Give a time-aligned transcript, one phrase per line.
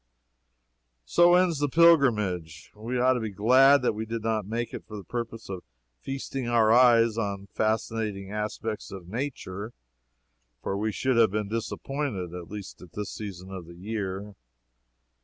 [1.05, 2.71] So ends the pilgrimage.
[2.73, 5.61] We ought to be glad that we did not make it for the purpose of
[5.99, 9.73] feasting our eyes upon fascinating aspects of nature,
[10.63, 14.33] for we should have been disappointed at least at this season of the year.